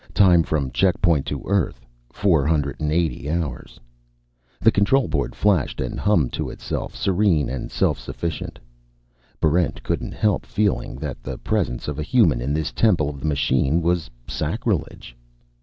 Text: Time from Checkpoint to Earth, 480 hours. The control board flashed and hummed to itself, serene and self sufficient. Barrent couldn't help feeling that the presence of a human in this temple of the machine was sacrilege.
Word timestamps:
Time 0.15 0.41
from 0.41 0.71
Checkpoint 0.71 1.27
to 1.27 1.43
Earth, 1.45 1.85
480 2.11 3.29
hours. 3.29 3.79
The 4.59 4.71
control 4.71 5.07
board 5.07 5.35
flashed 5.35 5.79
and 5.79 5.99
hummed 5.99 6.33
to 6.33 6.49
itself, 6.49 6.95
serene 6.95 7.49
and 7.49 7.69
self 7.69 7.99
sufficient. 7.99 8.57
Barrent 9.39 9.83
couldn't 9.83 10.13
help 10.13 10.43
feeling 10.43 10.95
that 10.95 11.21
the 11.21 11.37
presence 11.37 11.87
of 11.87 11.99
a 11.99 12.01
human 12.01 12.41
in 12.41 12.51
this 12.51 12.71
temple 12.71 13.11
of 13.11 13.19
the 13.19 13.27
machine 13.27 13.83
was 13.83 14.09
sacrilege. 14.27 15.15